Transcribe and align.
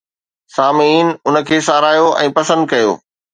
سامعين 0.53 1.11
ان 1.29 1.37
کي 1.51 1.61
ساراهيو 1.67 2.09
۽ 2.31 2.33
پسند 2.41 2.69
ڪيو 2.73 2.97